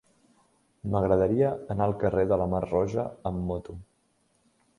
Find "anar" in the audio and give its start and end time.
1.75-1.87